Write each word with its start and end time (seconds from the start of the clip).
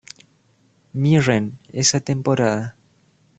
Mirren 0.93 1.59
esa 1.71 1.99
temporada. 2.01 2.73